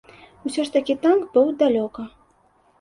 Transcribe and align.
Усё 0.49 0.65
ж 0.69 0.73
такі 0.77 0.95
танк 1.05 1.23
быў 1.37 1.55
далёка. 1.63 2.11